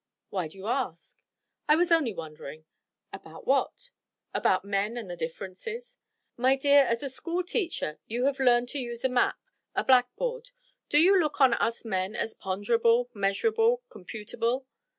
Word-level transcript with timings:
"Why 0.31 0.47
do 0.47 0.57
you 0.57 0.65
ask?" 0.65 1.19
"I 1.69 1.75
was 1.75 1.91
only 1.91 2.11
wondering." 2.11 2.65
"About 3.13 3.45
what?" 3.45 3.91
"About 4.33 4.65
men 4.65 4.97
and 4.97 5.07
the 5.07 5.15
differences." 5.15 5.99
"My 6.35 6.55
dear, 6.55 6.79
as 6.85 7.03
a 7.03 7.07
school 7.09 7.43
teacher 7.43 7.99
you 8.07 8.25
have 8.25 8.39
learned 8.39 8.69
to 8.69 8.79
use 8.79 9.05
a 9.05 9.09
map, 9.09 9.35
a 9.75 9.83
blackboard. 9.83 10.49
Do 10.89 10.97
you 10.97 11.19
look 11.19 11.39
on 11.39 11.53
us 11.53 11.85
men 11.85 12.15
as 12.15 12.33
ponderable, 12.33 13.11
measurable, 13.13 13.83
computable?" 13.91 14.65